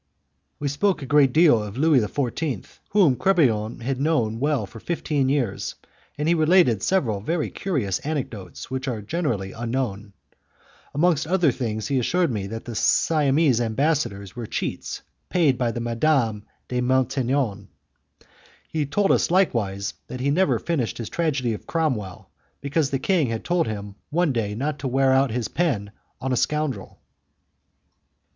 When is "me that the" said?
12.31-12.73